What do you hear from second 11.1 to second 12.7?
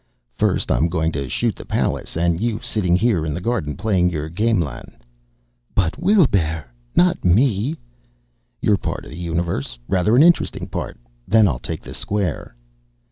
Then I'll take the square...."